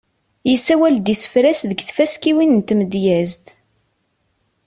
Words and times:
Yessawal-d 0.49 1.13
isefra-s 1.13 1.61
deg 1.69 1.79
tfaskiwin 1.87 2.51
n 2.53 2.59
tmedyezt. 2.67 3.45